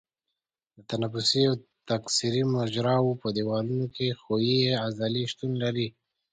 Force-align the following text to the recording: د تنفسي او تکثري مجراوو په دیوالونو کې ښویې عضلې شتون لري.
د 0.75 0.77
تنفسي 0.91 1.41
او 1.49 1.55
تکثري 1.89 2.43
مجراوو 2.55 3.19
په 3.21 3.27
دیوالونو 3.37 3.85
کې 3.95 4.17
ښویې 4.21 4.71
عضلې 4.85 5.23
شتون 5.31 5.51
لري. 5.63 5.87